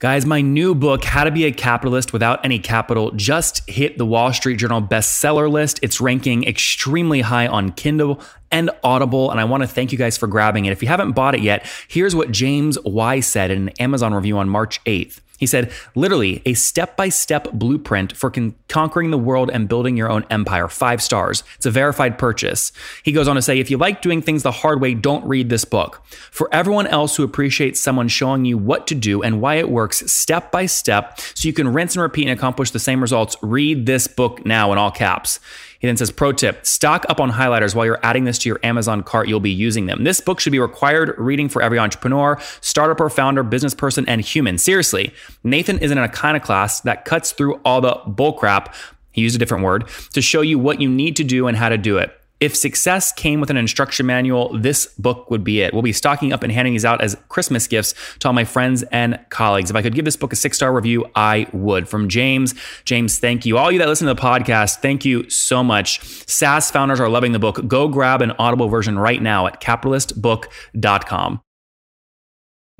[0.00, 4.06] Guys, my new book, How to Be a Capitalist Without Any Capital, just hit the
[4.06, 5.80] Wall Street Journal bestseller list.
[5.82, 8.20] It's ranking extremely high on Kindle
[8.52, 10.70] and Audible, and I want to thank you guys for grabbing it.
[10.70, 14.38] If you haven't bought it yet, here's what James Y said in an Amazon review
[14.38, 15.20] on March 8th.
[15.38, 19.96] He said, literally, a step by step blueprint for con- conquering the world and building
[19.96, 20.68] your own empire.
[20.68, 21.44] Five stars.
[21.56, 22.72] It's a verified purchase.
[23.02, 25.48] He goes on to say, if you like doing things the hard way, don't read
[25.48, 26.02] this book.
[26.30, 30.10] For everyone else who appreciates someone showing you what to do and why it works
[30.10, 33.86] step by step so you can rinse and repeat and accomplish the same results, read
[33.86, 35.40] this book now in all caps.
[35.78, 38.58] He then says, Pro tip stock up on highlighters while you're adding this to your
[38.62, 39.28] Amazon cart.
[39.28, 40.04] You'll be using them.
[40.04, 44.20] This book should be required reading for every entrepreneur, startup or founder, business person, and
[44.20, 44.58] human.
[44.58, 45.12] Seriously,
[45.44, 48.74] Nathan is in an iconoclast that cuts through all the bullcrap.
[49.12, 51.68] He used a different word to show you what you need to do and how
[51.68, 52.17] to do it.
[52.40, 55.72] If success came with an instruction manual, this book would be it.
[55.72, 58.84] We'll be stocking up and handing these out as Christmas gifts to all my friends
[58.84, 59.70] and colleagues.
[59.70, 61.88] If I could give this book a six star review, I would.
[61.88, 63.58] From James, James, thank you.
[63.58, 66.00] All you that listen to the podcast, thank you so much.
[66.28, 67.66] SaaS founders are loving the book.
[67.66, 71.40] Go grab an Audible version right now at capitalistbook.com.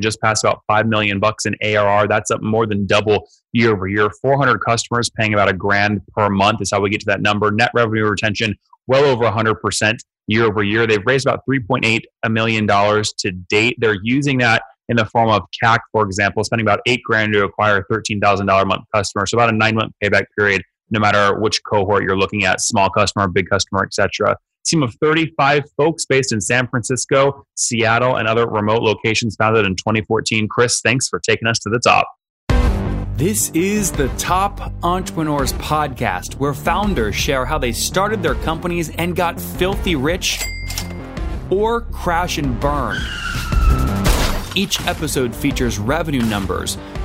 [0.01, 2.07] Just passed about 5 million bucks in ARR.
[2.07, 4.11] That's up more than double year over year.
[4.23, 7.51] 400 customers paying about a grand per month is how we get to that number.
[7.51, 8.55] Net revenue retention
[8.87, 10.87] well over 100% year over year.
[10.87, 13.77] They've raised about $3.8 million to date.
[13.79, 17.45] They're using that in the form of CAC, for example, spending about eight grand to
[17.45, 19.27] acquire a $13,000 a month customer.
[19.27, 22.89] So about a nine month payback period, no matter which cohort you're looking at, small
[22.89, 24.37] customer, big customer, etc.
[24.69, 29.77] Team of 35 folks based in San Francisco, Seattle, and other remote locations founded in
[29.77, 30.47] 2014.
[30.47, 32.07] Chris, thanks for taking us to the top.
[33.17, 39.17] This is the Top Entrepreneurs Podcast, where founders share how they started their companies and
[39.17, 40.41] got filthy rich
[41.51, 42.99] or crash and burn.
[44.55, 46.77] Each episode features revenue numbers,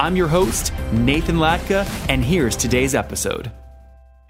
[0.00, 3.52] I'm your host, Nathan Latka, and here's today's episode.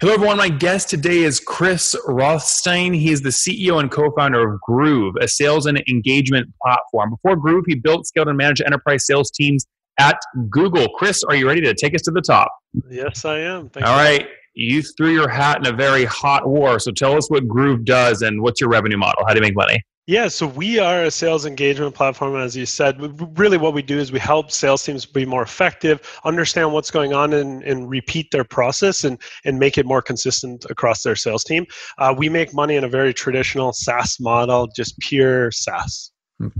[0.01, 0.35] Hello, everyone.
[0.35, 2.91] My guest today is Chris Rothstein.
[2.93, 7.11] He is the CEO and co founder of Groove, a sales and engagement platform.
[7.11, 9.65] Before Groove, he built, scaled, and managed enterprise sales teams
[9.97, 10.89] at Google.
[10.97, 12.51] Chris, are you ready to take us to the top?
[12.89, 13.69] Yes, I am.
[13.69, 16.77] Thank All right you threw your hat in a very hot war.
[16.79, 19.23] So tell us what Groove does and what's your revenue model?
[19.25, 19.81] How do you make money?
[20.07, 22.99] Yeah, so we are a sales engagement platform, as you said.
[23.37, 27.13] Really, what we do is we help sales teams be more effective, understand what's going
[27.13, 31.43] on, and, and repeat their process and, and make it more consistent across their sales
[31.43, 31.67] team.
[31.99, 36.11] Uh, we make money in a very traditional SaaS model, just pure SaaS.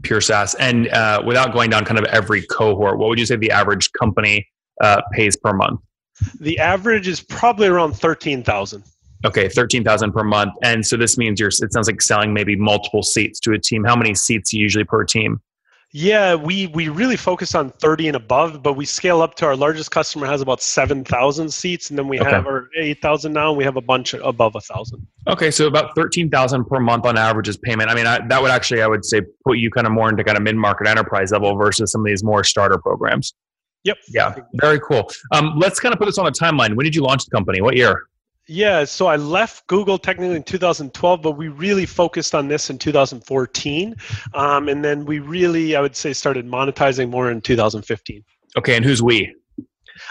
[0.03, 0.53] Pure SaaS.
[0.55, 3.91] And uh, without going down kind of every cohort, what would you say the average
[3.93, 4.47] company
[4.81, 5.81] uh, pays per month?
[6.39, 8.83] The average is probably around thirteen thousand.
[9.25, 11.49] Okay, thirteen thousand per month, and so this means you're.
[11.49, 13.83] It sounds like selling maybe multiple seats to a team.
[13.83, 15.39] How many seats usually per team?
[15.93, 19.57] Yeah, we we really focus on 30 and above, but we scale up to our
[19.57, 22.29] largest customer has about 7,000 seats, and then we okay.
[22.29, 25.05] have our 8,000 now, and we have a bunch above a thousand.
[25.27, 27.89] Okay, so about 13,000 per month on average is payment.
[27.89, 30.23] I mean, I, that would actually, I would say, put you kind of more into
[30.23, 33.33] kind of mid market enterprise level versus some of these more starter programs.
[33.83, 33.97] Yep.
[34.09, 34.35] Yeah.
[34.61, 35.09] Very cool.
[35.31, 36.75] Um, let's kind of put this on a timeline.
[36.75, 37.59] When did you launch the company?
[37.59, 38.03] What year?
[38.51, 42.77] Yeah, so I left Google technically in 2012, but we really focused on this in
[42.77, 43.95] 2014.
[44.33, 48.25] Um, and then we really, I would say, started monetizing more in 2015.
[48.57, 49.33] Okay, and who's we?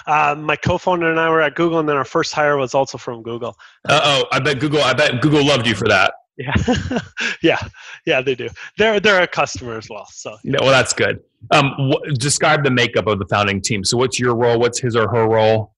[0.06, 2.96] Uh, my co-founder and I were at Google, and then our first hire was also
[2.96, 3.58] from Google.
[3.86, 4.80] Uh oh, I bet Google.
[4.80, 6.14] I bet Google loved you for that.
[6.38, 6.54] Yeah,
[7.42, 7.58] yeah,
[8.06, 8.48] yeah, they do.
[8.78, 10.06] They're they're a customer as well.
[10.10, 11.20] So yeah, well, that's good.
[11.50, 13.84] Um, wh- describe the makeup of the founding team.
[13.84, 14.58] So, what's your role?
[14.58, 15.74] What's his or her role?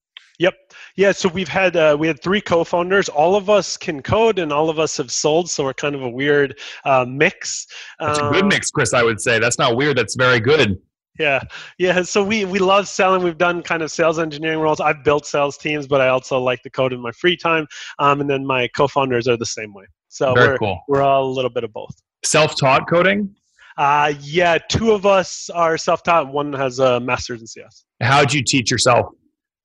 [0.95, 1.11] Yeah.
[1.11, 3.09] So we've had uh, we had three co-founders.
[3.09, 5.49] All of us can code, and all of us have sold.
[5.49, 7.67] So we're kind of a weird uh, mix.
[7.99, 8.93] That's a good um, mix, Chris.
[8.93, 9.97] I would say that's not weird.
[9.97, 10.77] That's very good
[11.19, 11.39] yeah
[11.77, 15.25] yeah so we we love selling we've done kind of sales engineering roles i've built
[15.25, 17.67] sales teams but i also like to code in my free time
[17.99, 20.81] um, and then my co-founders are the same way so Very we're, cool.
[20.87, 23.35] we're all a little bit of both self-taught coding
[23.77, 26.31] uh, yeah, two of us are self-taught.
[26.31, 27.85] One has a master's in CS.
[28.01, 29.07] How did you teach yourself?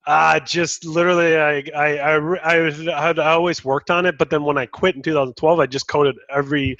[0.07, 4.57] Uh, just literally, I, I, I, I had always worked on it, but then when
[4.57, 6.77] I quit in 2012, I just coded every,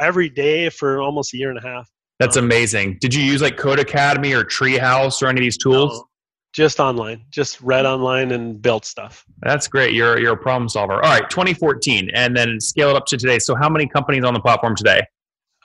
[0.00, 1.88] every day for almost a year and a half.
[2.18, 2.98] That's um, amazing.
[3.00, 5.92] Did you use like Codecademy or Treehouse or any of these tools?
[5.92, 6.08] No,
[6.52, 7.24] just online.
[7.30, 9.24] Just read online and built stuff.
[9.42, 9.92] That's great.
[9.92, 10.94] You're you're a problem solver.
[10.94, 13.38] All right, 2014, and then scale it up to today.
[13.38, 15.02] So, how many companies on the platform today?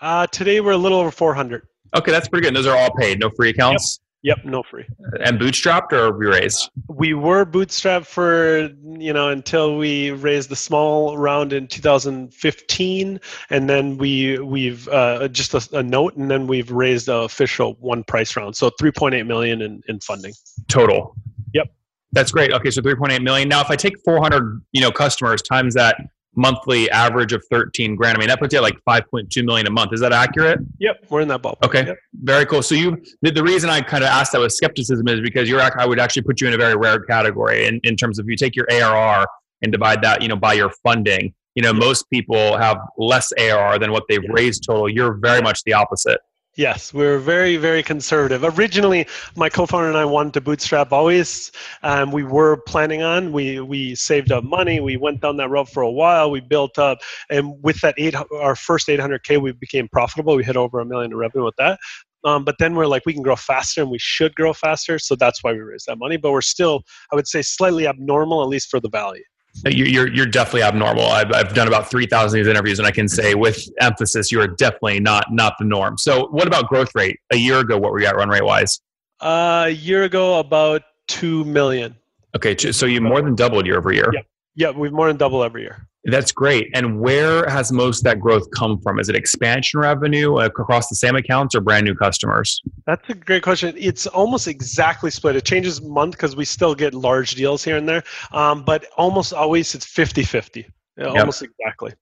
[0.02, 1.64] Uh, today we're a little over 400.
[1.96, 2.50] Okay, that's pretty good.
[2.50, 4.01] And those are all paid, no free accounts.
[4.24, 4.86] Yep, no free.
[5.26, 6.70] And bootstrapped or we raised?
[6.88, 8.70] We were bootstrapped for
[9.00, 13.20] you know until we raised the small round in 2015,
[13.50, 17.74] and then we we've uh, just a, a, note, and then we've raised the official
[17.80, 20.34] one price round, so 3.8 million in, in funding
[20.68, 21.16] total.
[21.56, 21.68] Yep,
[22.12, 22.54] that's great.
[22.54, 23.50] Okay, so 3.8 million.
[23.50, 25.98] Now, if I take 400 you know customers times that
[26.36, 28.18] monthly average of 13 grand.
[28.18, 29.94] I mean, that puts you at like 5.2 million a month.
[29.94, 30.60] Is that accurate?
[30.80, 31.66] Yep, we're in that ballpark.
[31.66, 31.98] Okay, yep.
[32.14, 32.62] very cool.
[32.62, 35.62] So you, the, the, reason I kind of asked that with skepticism is because you're,
[35.62, 38.36] I would actually put you in a very rare category in, in terms of you
[38.36, 39.26] take your ARR
[39.62, 41.34] and divide that, you know, by your funding.
[41.56, 44.88] You know, most people have less ARR than what they've raised total.
[44.88, 46.22] You're very much the opposite.
[46.58, 48.44] Yes, we are very, very conservative.
[48.44, 49.08] Originally,
[49.38, 51.50] my co-founder and I wanted to bootstrap always.
[51.82, 53.32] Um, we were planning on.
[53.32, 54.82] We we saved up money.
[54.82, 56.30] We went down that road for a while.
[56.30, 57.00] We built up,
[57.30, 60.36] and with that eight, our first 800k, we became profitable.
[60.36, 61.80] We hit over a million in revenue with that.
[62.26, 65.00] Um, but then we're like, we can grow faster, and we should grow faster.
[65.00, 66.18] So that's why we raised that money.
[66.18, 66.84] But we're still,
[67.14, 69.24] I would say, slightly abnormal, at least for the value.
[69.66, 71.06] You're you're definitely abnormal.
[71.06, 74.32] I've I've done about three thousand of these interviews, and I can say with emphasis,
[74.32, 75.98] you are definitely not not the norm.
[75.98, 77.20] So, what about growth rate?
[77.32, 78.80] A year ago, what were you at run rate wise?
[79.20, 81.96] Uh, a year ago, about two million.
[82.36, 84.10] Okay, so you more than doubled year over year.
[84.14, 84.22] Yeah,
[84.56, 85.88] yeah, we've more than doubled every year.
[86.06, 86.70] That's great.
[86.74, 89.00] And where has most of that growth come from?
[89.00, 92.60] Is it expansion revenue across the same accounts or brand new customers?
[92.88, 93.76] That's a great question.
[93.78, 95.36] It's almost exactly split.
[95.36, 99.32] It changes month because we still get large deals here and there, um, but almost
[99.32, 100.68] always it's 50 50.
[101.00, 101.94] Almost exactly.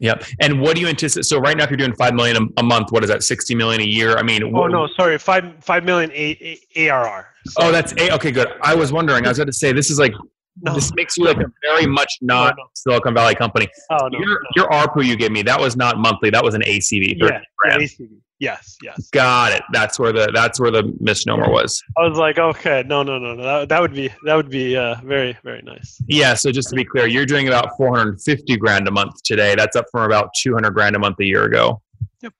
[0.00, 0.24] Yep.
[0.40, 1.24] And what do you anticipate?
[1.24, 3.24] So right now, if you're doing five million a, month, what is that?
[3.24, 4.16] Sixty million a year?
[4.16, 7.26] I mean, oh no, sorry, five five million a, a, ARR.
[7.58, 8.30] Oh, that's a okay.
[8.30, 8.48] Good.
[8.62, 9.26] I was wondering.
[9.26, 10.14] I was going to say this is like
[10.62, 10.74] no.
[10.74, 12.68] This makes you like a very much not no, no.
[12.74, 13.68] Silicon Valley company.
[13.90, 16.30] Oh, no, your, your ARPU you gave me, that was not monthly.
[16.30, 17.16] That was an ACV.
[17.18, 18.08] Yeah, yeah, ACV.
[18.40, 19.08] Yes, yes.
[19.10, 19.62] Got it.
[19.72, 21.82] That's where the that's where the misnomer was.
[21.96, 23.42] I was like, okay, no, no, no, no.
[23.42, 26.00] That, that would be that would be uh, very very nice.
[26.06, 26.34] Yeah.
[26.34, 29.56] So just to be clear, you're doing about 450 grand a month today.
[29.56, 31.82] That's up from about 200 grand a month a year ago.
[32.22, 32.32] Yep.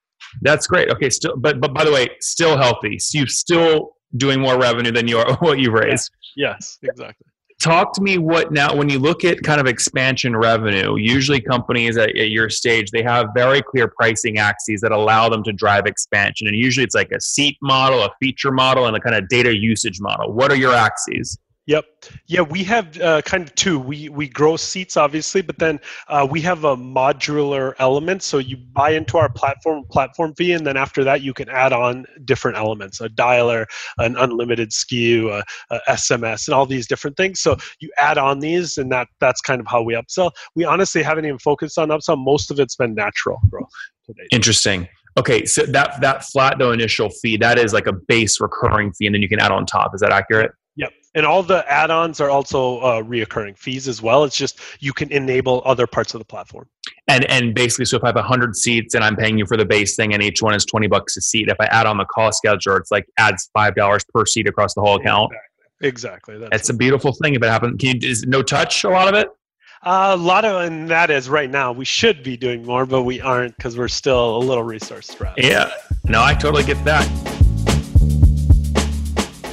[0.42, 0.88] That's great.
[0.88, 1.10] Okay.
[1.10, 3.00] Still, but but by the way, still healthy.
[3.00, 6.12] So you're still doing more revenue than you are what you've raised.
[6.36, 6.50] Yeah.
[6.50, 6.78] Yes.
[6.82, 7.26] Exactly
[7.60, 11.96] talk to me what now when you look at kind of expansion revenue usually companies
[11.96, 15.86] at, at, your stage they have very clear pricing axes that allow them to drive
[15.86, 16.46] expansion.
[16.46, 19.56] And usually it's like a seat model a feature model and a kind of data
[19.56, 20.32] usage model.
[20.32, 21.38] What are your axes
[21.68, 21.84] Yep.
[22.28, 23.78] Yeah, we have uh, kind of two.
[23.78, 25.78] We we grow seats obviously, but then
[26.08, 28.22] uh, we have a modular element.
[28.22, 31.74] So you buy into our platform platform fee, and then after that you can add
[31.74, 33.66] on different elements: a dialer,
[33.98, 37.42] an unlimited SKU, a, a SMS, and all these different things.
[37.42, 40.30] So you add on these, and that that's kind of how we upsell.
[40.54, 42.16] We honestly haven't even focused on upsell.
[42.16, 43.68] Most of it's been natural growth.
[44.06, 44.26] Today.
[44.32, 44.88] Interesting.
[45.18, 49.04] Okay, so that that flat though initial fee that is like a base recurring fee,
[49.04, 49.94] and then you can add on top.
[49.94, 50.52] Is that accurate?
[51.18, 54.22] And all the add-ons are also uh, reoccurring fees as well.
[54.22, 56.68] It's just you can enable other parts of the platform.
[57.08, 59.64] And and basically, so if I have hundred seats and I'm paying you for the
[59.64, 62.04] base thing, and each one is twenty bucks a seat, if I add on the
[62.04, 65.32] call scheduler, it's like adds five dollars per seat across the whole account.
[65.80, 66.34] Exactly.
[66.34, 66.48] exactly.
[66.50, 67.34] That's, a beautiful thing.
[67.34, 69.28] If it happens, can you is no touch a lot of it?
[69.82, 71.72] Uh, a lot of and that is right now.
[71.72, 75.42] We should be doing more, but we aren't because we're still a little resource strapped.
[75.42, 75.72] Yeah.
[76.04, 77.37] No, I totally get that.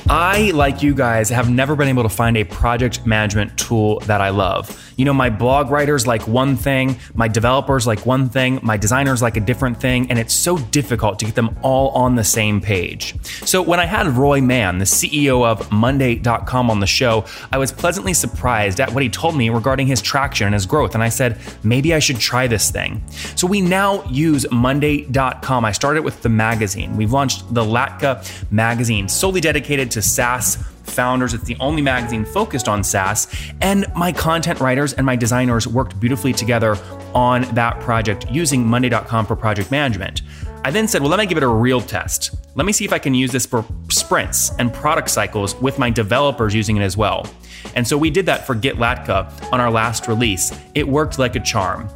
[0.07, 4.21] I, like you guys, have never been able to find a project management tool that
[4.21, 4.81] I love.
[4.97, 9.21] You know, my blog writers like one thing, my developers like one thing, my designers
[9.21, 12.61] like a different thing, and it's so difficult to get them all on the same
[12.61, 13.15] page.
[13.45, 17.71] So when I had Roy Mann, the CEO of Monday.com, on the show, I was
[17.71, 20.93] pleasantly surprised at what he told me regarding his traction and his growth.
[20.93, 23.03] And I said, maybe I should try this thing.
[23.35, 25.65] So we now use Monday.com.
[25.65, 26.95] I started with the magazine.
[26.95, 31.33] We've launched the Latka magazine, solely dedicated to SaaS founders.
[31.33, 33.27] It's the only magazine focused on SaaS.
[33.61, 36.77] And my content writers and my designers worked beautifully together
[37.13, 40.21] on that project using Monday.com for project management.
[40.63, 42.35] I then said, well, let me give it a real test.
[42.55, 45.89] Let me see if I can use this for sprints and product cycles with my
[45.89, 47.27] developers using it as well.
[47.75, 50.57] And so we did that for GetLatka on our last release.
[50.73, 51.89] It worked like a charm.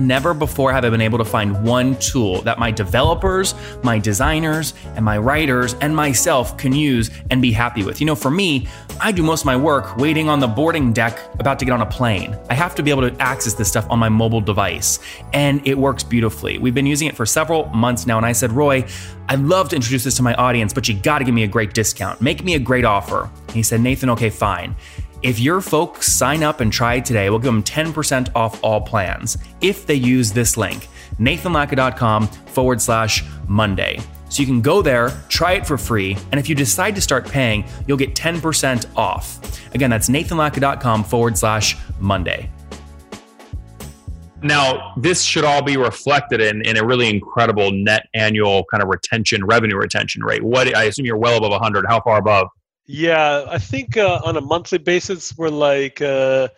[0.00, 4.74] Never before have I been able to find one tool that my developers, my designers,
[4.96, 8.00] and my writers and myself can use and be happy with.
[8.00, 8.68] You know, for me,
[9.00, 11.82] I do most of my work waiting on the boarding deck about to get on
[11.82, 12.38] a plane.
[12.48, 14.98] I have to be able to access this stuff on my mobile device,
[15.32, 16.58] and it works beautifully.
[16.58, 18.84] We've been using it for several months now, and I said, Roy,
[19.28, 21.74] I'd love to introduce this to my audience, but you gotta give me a great
[21.74, 22.20] discount.
[22.20, 23.30] Make me a great offer.
[23.46, 24.74] And he said, Nathan, okay, fine.
[25.22, 29.38] If your folks sign up and try today, we'll give them 10% off all plans
[29.60, 30.88] if they use this link,
[31.20, 34.00] nathanlatka.com forward slash Monday.
[34.28, 37.28] So you can go there, try it for free, and if you decide to start
[37.28, 39.38] paying, you'll get 10% off.
[39.74, 42.50] Again, that's nathanlatka.com forward slash Monday.
[44.42, 48.88] Now, this should all be reflected in, in a really incredible net annual kind of
[48.88, 50.42] retention, revenue retention rate.
[50.42, 51.84] What I assume you're well above 100.
[51.88, 52.48] How far above?
[52.92, 56.48] Yeah, I think uh, on a monthly basis, we're like uh,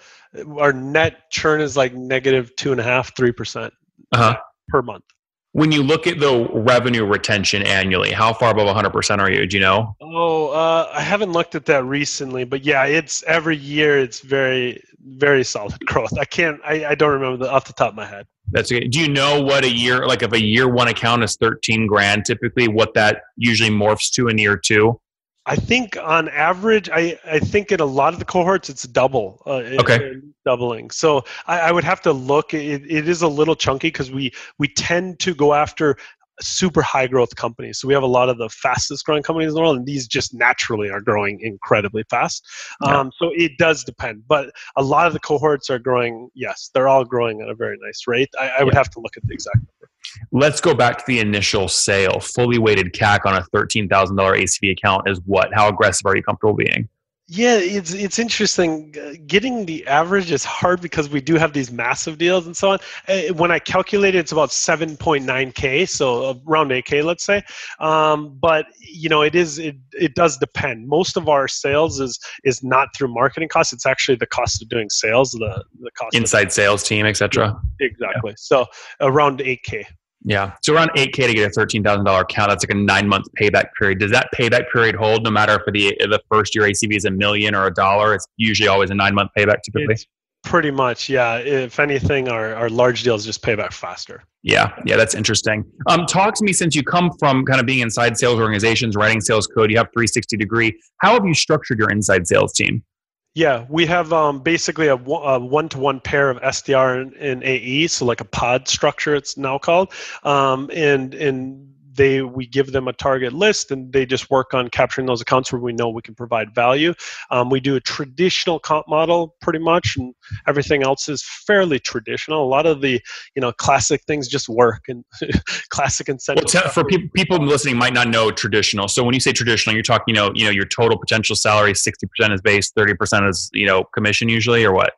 [0.58, 3.72] our net churn is like negative two and a half, three percent
[4.10, 4.36] Uh-huh.
[4.68, 5.04] per month.
[5.52, 9.46] When you look at the revenue retention annually, how far above 100% are you?
[9.46, 9.94] Do you know?
[10.00, 14.00] Oh, uh, I haven't looked at that recently, but yeah, it's every year.
[14.00, 16.18] It's very, very solid growth.
[16.18, 16.60] I can't.
[16.64, 18.26] I, I don't remember the, off the top of my head.
[18.50, 18.88] That's okay.
[18.88, 22.24] Do you know what a year, like if a year one account is 13 grand,
[22.24, 25.00] typically what that usually morphs to in year two?
[25.46, 29.42] I think on average, I, I think in a lot of the cohorts, it's double.
[29.46, 29.96] Uh, Okay.
[29.96, 30.90] in doubling.
[30.90, 32.54] So I, I would have to look.
[32.54, 35.96] It, it is a little chunky because we we tend to go after
[36.40, 37.78] super high growth companies.
[37.78, 40.06] So we have a lot of the fastest growing companies in the world, and these
[40.08, 42.46] just naturally are growing incredibly fast.
[42.82, 43.00] Yeah.
[43.00, 46.30] Um, so it does depend, but a lot of the cohorts are growing.
[46.34, 48.30] Yes, they're all growing at a very nice rate.
[48.38, 49.83] I, I would have to look at the exact number.
[50.32, 52.20] Let's go back to the initial sale.
[52.20, 55.50] Fully weighted CAC on a $13,000 ACV account is what?
[55.54, 56.88] How aggressive are you comfortable being?
[57.26, 58.94] Yeah, it's it's interesting.
[59.26, 62.78] Getting the average is hard because we do have these massive deals and so on.
[63.08, 67.42] Uh, When I calculate it, it's about 7.9k, so around 8k, let's say.
[67.80, 70.86] Um, but you know, it is it it does depend.
[70.86, 73.72] Most of our sales is is not through marketing costs.
[73.72, 77.58] It's actually the cost of doing sales, the the cost of- Inside sales team, etc.
[77.80, 78.34] exactly.
[78.36, 78.66] So
[79.00, 79.86] around 8k.
[80.24, 80.54] Yeah.
[80.62, 83.98] So around 8K to get a $13,000 account, that's like a nine month payback period.
[83.98, 87.10] Does that payback period hold no matter if the, the first year ACV is a
[87.10, 88.14] million or a dollar?
[88.14, 89.94] It's usually always a nine month payback typically.
[89.94, 90.06] It's
[90.42, 91.36] pretty much yeah.
[91.36, 94.24] If anything, our our large deals just pay back faster.
[94.42, 95.64] Yeah, yeah, that's interesting.
[95.88, 99.20] Um, talk to me since you come from kind of being inside sales organizations, writing
[99.20, 100.78] sales code, you have 360 degree.
[100.98, 102.84] How have you structured your inside sales team?
[103.34, 107.88] Yeah, we have um, basically a one to one pair of SDR and, and AE,
[107.88, 109.92] so like a pod structure, it's now called.
[110.22, 114.68] Um, and and they we give them a target list, and they just work on
[114.68, 116.94] capturing those accounts where we know we can provide value.
[117.30, 120.14] Um, we do a traditional comp model pretty much, and
[120.46, 122.44] everything else is fairly traditional.
[122.44, 123.00] A lot of the
[123.34, 125.04] you know classic things just work, and
[125.70, 126.50] classic Well, incentive.
[126.50, 128.88] te- for people people listening might not know traditional.
[128.88, 131.72] So when you say traditional, you're talking, you know, you know, your total potential salary,
[131.72, 134.94] 60% is base, 30% is, you know, commission usually or what?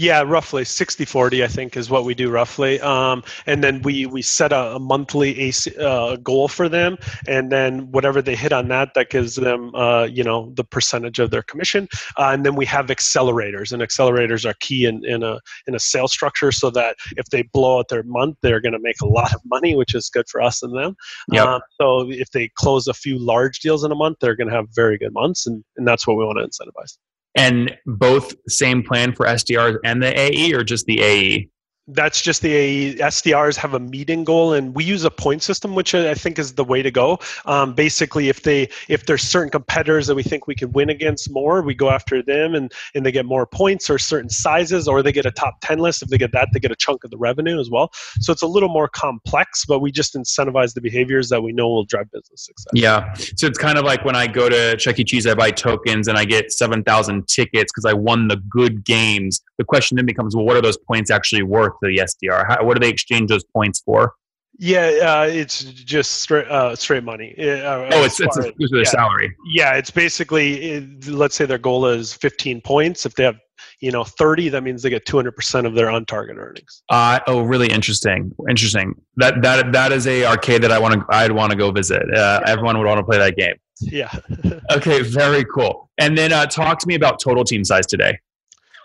[0.00, 2.80] Yeah, roughly 60 40, I think, is what we do roughly.
[2.80, 6.96] Um, and then we, we set a, a monthly AC, uh, goal for them.
[7.28, 11.18] And then whatever they hit on that, that gives them, uh, you know, the percentage
[11.18, 11.86] of their commission.
[12.16, 15.78] Uh, and then we have accelerators, and accelerators are key in, in, a, in a
[15.78, 19.06] sales structure so that if they blow out their month, they're going to make a
[19.06, 20.96] lot of money, which is good for us and them.
[21.30, 21.46] Yep.
[21.46, 24.56] Um, so if they close a few large deals in a month, they're going to
[24.56, 25.46] have very good months.
[25.46, 26.96] And, and that's what we want to incentivize.
[27.34, 31.00] And both same plan for SDRs and the AE or just the?
[31.00, 31.48] AE?
[31.92, 35.94] That's just the SDRs have a meeting goal, and we use a point system, which
[35.94, 37.18] I think is the way to go.
[37.46, 41.30] Um, basically, if they if there's certain competitors that we think we can win against
[41.30, 45.02] more, we go after them, and and they get more points or certain sizes, or
[45.02, 46.02] they get a top ten list.
[46.02, 47.90] If they get that, they get a chunk of the revenue as well.
[48.20, 51.68] So it's a little more complex, but we just incentivize the behaviors that we know
[51.68, 52.70] will drive business success.
[52.74, 53.12] Yeah.
[53.36, 55.04] So it's kind of like when I go to Chuck E.
[55.04, 59.40] Cheese, I buy tokens and I get 7,000 tickets because I won the good games.
[59.60, 62.46] The question then becomes, well, what are those points actually worth to the SDR?
[62.48, 64.14] How, what do they exchange those points for?
[64.58, 67.34] Yeah, uh, it's just straight uh, straight money.
[67.38, 68.88] Uh, Oh, it's, it's a, it's their yeah.
[68.88, 69.36] salary.
[69.52, 73.04] Yeah, it's basically it, let's say their goal is 15 points.
[73.04, 73.36] If they have
[73.80, 76.82] you know 30, that means they get 200% of their on target earnings.
[76.88, 78.32] Uh, oh, really interesting.
[78.48, 78.94] Interesting.
[79.16, 81.04] That that that is a arcade that I want to.
[81.10, 82.02] I'd want to go visit.
[82.16, 83.56] Uh, everyone would want to play that game.
[83.82, 84.10] Yeah,
[84.72, 85.90] Okay, very cool.
[85.98, 88.18] And then uh, talk to me about total team size today.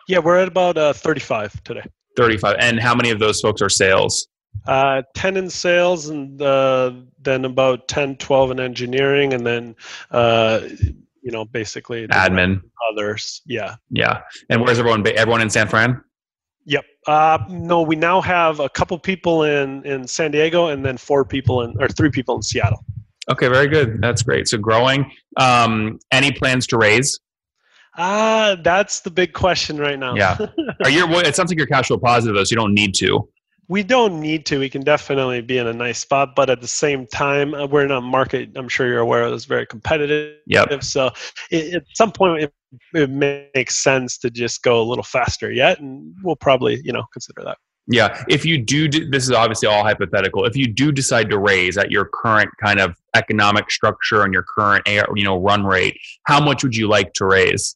[0.07, 1.83] Yeah, we're at about uh, 35 today.
[2.17, 2.55] 35.
[2.59, 4.27] And how many of those folks are sales?
[4.67, 9.75] Uh, 10 in sales, and uh, then about 10, 12 in engineering, and then
[10.12, 10.62] uh,
[11.21, 12.62] you know basically Admin.
[12.91, 13.41] others.
[13.45, 14.21] Yeah, Yeah.
[14.50, 15.05] And where's everyone?
[15.07, 16.01] Everyone in San Fran?
[16.65, 16.85] Yep.
[17.05, 21.25] Uh, no, we now have a couple people in in San Diego, and then four
[21.25, 22.83] people in or three people in Seattle.
[23.29, 24.01] Okay, very good.
[24.01, 24.47] That's great.
[24.47, 25.12] So growing.
[25.38, 27.19] Um, any plans to raise?
[27.98, 30.16] Ah, that's the big question right now.
[30.16, 30.38] Yeah.
[30.84, 31.08] Are you?
[31.08, 33.28] Well, it sounds like you're cash flow positive, though, so you don't need to.
[33.68, 34.60] we don't need to.
[34.60, 37.86] We can definitely be in a nice spot, but at the same time, uh, we're
[37.86, 38.50] in a market.
[38.56, 40.38] I'm sure you're aware that's very competitive.
[40.46, 40.84] Yep.
[40.84, 41.12] So
[41.52, 42.54] it, at some point, it,
[42.94, 47.04] it makes sense to just go a little faster yet, and we'll probably you know
[47.12, 47.58] consider that.
[47.88, 48.24] Yeah.
[48.28, 50.44] If you do, this is obviously all hypothetical.
[50.46, 54.44] If you do decide to raise at your current kind of economic structure and your
[54.44, 57.75] current, you know, run rate, how much would you like to raise?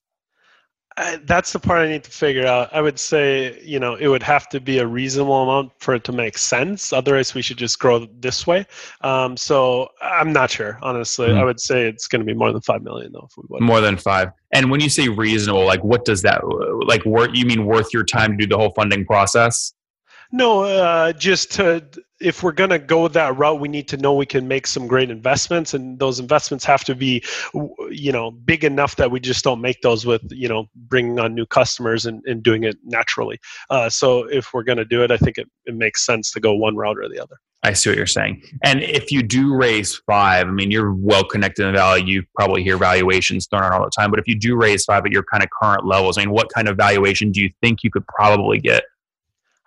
[1.00, 2.70] I, that's the part I need to figure out.
[2.74, 6.04] I would say, you know, it would have to be a reasonable amount for it
[6.04, 6.92] to make sense.
[6.92, 8.66] Otherwise, we should just grow this way.
[9.02, 11.30] Um, so I'm not sure, honestly.
[11.30, 11.38] Mhm.
[11.38, 13.28] I would say it's going to be more than five million, though.
[13.30, 13.62] If we would.
[13.62, 14.32] More than five.
[14.52, 16.42] And when you say reasonable, like what does that
[16.86, 17.06] like?
[17.06, 17.30] Worth?
[17.34, 19.74] You mean worth your time to do the whole funding process?
[20.32, 21.84] No, uh, just to,
[22.22, 24.86] if we're going to go that route, we need to know we can make some
[24.86, 27.24] great investments, and those investments have to be,
[27.90, 31.34] you know, big enough that we just don't make those with, you know, bringing on
[31.34, 33.40] new customers and, and doing it naturally.
[33.72, 36.40] Uh, so if we're going to do it, I think it, it makes sense to
[36.40, 37.36] go one route or the other.
[37.64, 38.42] I see what you're saying.
[38.64, 42.04] And if you do raise five, I mean, you're well connected in valley.
[42.04, 44.12] You probably hear valuations thrown out all the time.
[44.12, 46.50] But if you do raise five at your kind of current levels, I mean, what
[46.54, 48.84] kind of valuation do you think you could probably get?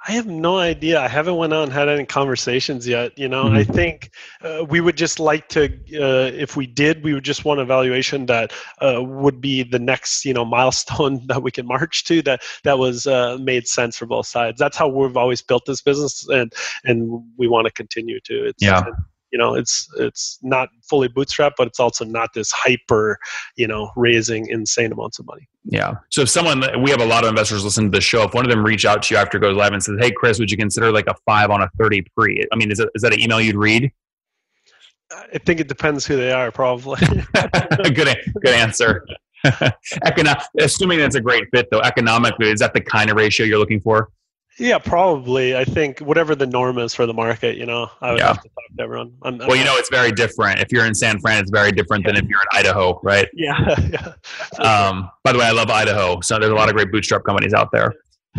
[0.06, 1.00] I have no idea.
[1.00, 3.16] I haven't went out and had any conversations yet.
[3.16, 4.10] You know, I think
[4.42, 7.64] uh, we would just like to, uh, if we did, we would just want a
[7.64, 12.20] valuation that uh, would be the next, you know, milestone that we can march to.
[12.22, 14.58] That that was uh, made sense for both sides.
[14.58, 16.52] That's how we've always built this business, and
[16.84, 18.46] and we want to continue to.
[18.48, 18.84] It's, Yeah.
[19.32, 23.18] You know, it's it's not fully bootstrapped, but it's also not this hyper,
[23.56, 25.48] you know, raising insane amounts of money.
[25.64, 25.94] Yeah.
[26.10, 28.24] So if someone, we have a lot of investors listen to the show.
[28.24, 30.10] If one of them reach out to you after it goes live and says, "Hey,
[30.10, 32.88] Chris, would you consider like a five on a thirty pre?" I mean, is, it,
[32.94, 33.90] is that an email you'd read?
[35.32, 37.00] I think it depends who they are, probably.
[37.34, 39.06] good, good answer.
[39.44, 43.58] Econo- assuming that's a great fit, though, economically, is that the kind of ratio you're
[43.58, 44.08] looking for?
[44.58, 45.56] Yeah, probably.
[45.56, 48.28] I think whatever the norm is for the market, you know, I would Yeah.
[48.28, 49.12] have to talk to everyone.
[49.22, 50.60] I'm, I'm Well, you know, it's very different.
[50.60, 53.28] If you're in San Fran, it's very different than if you're in Idaho, right?
[53.34, 53.58] yeah,
[53.90, 54.12] yeah.
[54.64, 56.20] Um, by the way, I love Idaho.
[56.20, 57.94] So there's a lot of great bootstrap companies out there.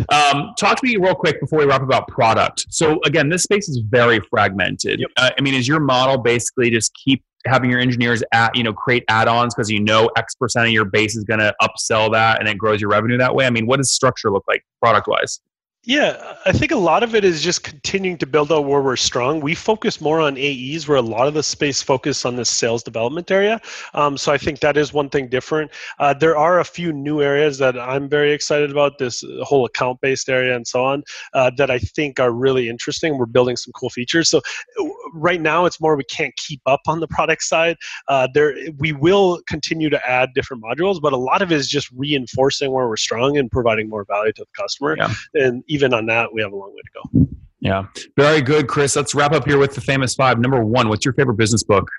[0.09, 2.65] Um, talk to me real quick before we wrap about product.
[2.69, 4.99] So again, this space is very fragmented.
[4.99, 5.09] Yep.
[5.17, 8.71] Uh, I mean, is your model basically just keep having your engineers at you know
[8.73, 12.39] create add-ons because you know X percent of your base is going to upsell that
[12.39, 13.45] and it grows your revenue that way?
[13.45, 15.41] I mean, what does structure look like product wise?
[15.85, 18.95] Yeah, I think a lot of it is just continuing to build out where we're
[18.95, 19.41] strong.
[19.41, 22.83] We focus more on AEs, where a lot of the space focus on the sales
[22.83, 23.59] development area.
[23.93, 25.71] Um, so I think that is one thing different.
[25.99, 28.97] Uh, there are a few new areas that I'm very excited about.
[28.97, 33.17] This whole account-based area and so on uh, that I think are really interesting.
[33.17, 34.29] We're building some cool features.
[34.29, 34.37] So
[34.79, 37.75] uh, right now, it's more we can't keep up on the product side.
[38.07, 41.67] Uh, there, we will continue to add different modules, but a lot of it is
[41.67, 44.95] just reinforcing where we're strong and providing more value to the customer.
[44.97, 45.13] Yeah.
[45.33, 47.27] And even on that, we have a long way to go.
[47.59, 47.85] Yeah,
[48.17, 48.95] very good, Chris.
[48.95, 50.37] Let's wrap up here with the famous five.
[50.39, 51.89] Number one, what's your favorite business book?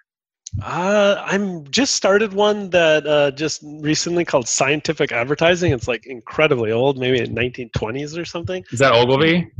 [0.63, 5.73] Uh, I'm just started one that uh, just recently called Scientific Advertising.
[5.73, 8.63] It's like incredibly old, maybe in 1920s or something.
[8.71, 9.51] Is that Ogilvy?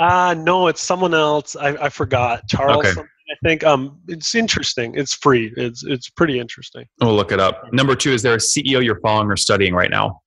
[0.00, 1.54] Uh, no, it's someone else.
[1.56, 2.48] I, I forgot.
[2.48, 2.88] Charles Okay.
[2.88, 3.62] something, I think.
[3.64, 4.94] Um, it's interesting.
[4.96, 5.52] It's free.
[5.56, 6.86] It's it's pretty interesting.
[7.00, 7.70] We'll look it up.
[7.72, 10.22] Number two, is there a CEO you're following or studying right now?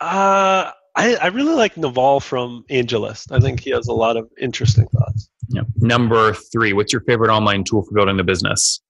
[0.00, 3.32] Uh, I, I really like Naval from AngelList.
[3.32, 5.28] I think he has a lot of interesting thoughts.
[5.48, 5.62] Yeah.
[5.76, 8.80] Number three, what's your favorite online tool for building the business?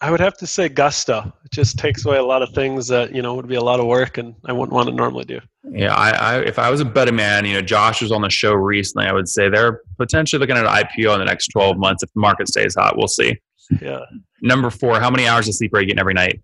[0.00, 1.32] I would have to say Gusto.
[1.44, 3.78] It just takes away a lot of things that you know would be a lot
[3.78, 5.40] of work, and I wouldn't want to normally do.
[5.62, 8.28] Yeah, I, I if I was a betting man, you know, Josh was on the
[8.28, 9.06] show recently.
[9.06, 12.12] I would say they're potentially looking at an IPO in the next 12 months if
[12.14, 12.96] the market stays hot.
[12.96, 13.38] We'll see.
[13.80, 14.00] Yeah.
[14.42, 16.42] Number four, how many hours of sleep are you getting every night?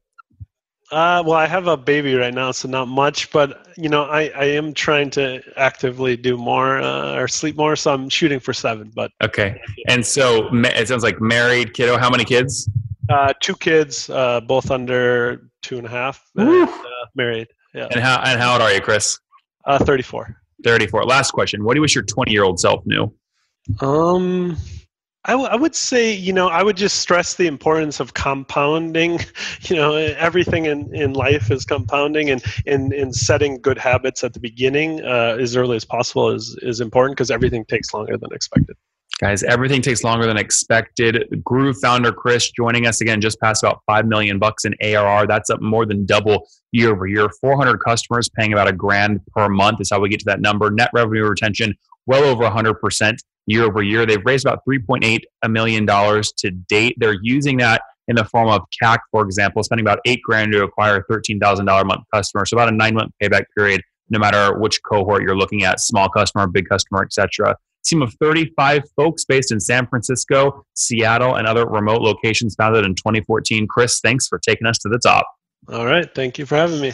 [0.91, 4.29] Uh, well, I have a baby right now, so not much, but you know, I,
[4.35, 8.53] I am trying to actively do more uh, or sleep more, so I'm shooting for
[8.55, 8.91] seven.
[8.95, 11.99] But Okay, and so it sounds like married kiddo.
[11.99, 12.69] How many kids?
[13.11, 16.77] uh, two kids, uh, both under two and a half, and, uh,
[17.15, 17.49] married.
[17.75, 19.19] Yeah, And how and how old are you, Chris?
[19.67, 20.37] uh, thirty-four.
[20.65, 21.05] 34.
[21.05, 21.63] Last question.
[21.63, 23.13] What do you wish your 20 year old self knew?
[23.81, 24.57] Um,
[25.25, 29.21] I, w- I would say, you know, I would just stress the importance of compounding.
[29.63, 34.33] You know, everything in, in life is compounding, and in, in setting good habits at
[34.33, 38.33] the beginning uh, as early as possible is, is important because everything takes longer than
[38.33, 38.77] expected.
[39.21, 41.43] Guys, everything takes longer than expected.
[41.45, 45.27] Groove founder Chris joining us again, just past about five million bucks in ARR.
[45.27, 47.29] That's up more than double year over year.
[47.41, 50.71] 400 customers paying about a grand per month is how we get to that number.
[50.71, 51.75] Net revenue retention
[52.07, 54.07] well over 100% year over year.
[54.07, 56.97] They've raised about $3.8 million to date.
[56.99, 60.65] They're using that in the form of CAC, for example, spending about eight grand to
[60.65, 62.47] acquire a $13,000 a month customer.
[62.47, 66.09] So about a nine month payback period, no matter which cohort you're looking at, small
[66.09, 67.57] customer, big customer, etc.
[67.85, 72.95] Team of 35 folks based in San Francisco, Seattle, and other remote locations founded in
[72.95, 73.67] 2014.
[73.67, 75.27] Chris, thanks for taking us to the top.
[75.71, 76.13] All right.
[76.15, 76.93] Thank you for having me.